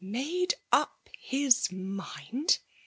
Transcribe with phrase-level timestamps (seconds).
[0.01, 2.57] '*'< Made up his mind